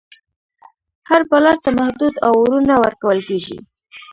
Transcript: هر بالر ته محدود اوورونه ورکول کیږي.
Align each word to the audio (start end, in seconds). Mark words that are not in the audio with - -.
هر 1.09 1.21
بالر 1.29 1.55
ته 1.63 1.69
محدود 1.79 2.15
اوورونه 2.27 2.73
ورکول 2.83 3.17
کیږي. 3.27 3.57